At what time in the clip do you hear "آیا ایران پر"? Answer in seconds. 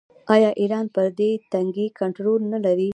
0.33-1.05